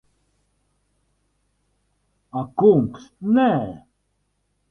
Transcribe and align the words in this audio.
Ak 2.39 2.49
kungs, 2.57 3.03
nē. 3.33 3.49